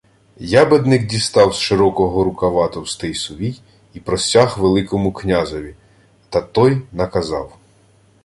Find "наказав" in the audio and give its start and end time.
6.91-7.57